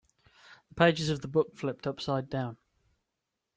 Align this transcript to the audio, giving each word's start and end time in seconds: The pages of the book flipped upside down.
The 0.69 0.73
pages 0.73 1.09
of 1.09 1.21
the 1.21 1.27
book 1.27 1.55
flipped 1.55 1.85
upside 1.85 2.27
down. 2.27 2.57